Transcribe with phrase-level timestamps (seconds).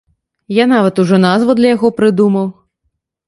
[0.59, 2.45] Я нават ужо назву для яго прыдумаў!